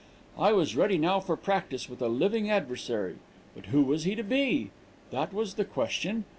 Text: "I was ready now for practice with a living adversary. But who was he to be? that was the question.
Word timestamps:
"I 0.39 0.51
was 0.51 0.75
ready 0.75 0.97
now 0.97 1.19
for 1.19 1.37
practice 1.37 1.87
with 1.87 2.01
a 2.01 2.07
living 2.07 2.49
adversary. 2.49 3.17
But 3.55 3.67
who 3.67 3.83
was 3.83 4.03
he 4.03 4.15
to 4.15 4.23
be? 4.23 4.71
that 5.11 5.31
was 5.31 5.53
the 5.53 5.63
question. 5.63 6.25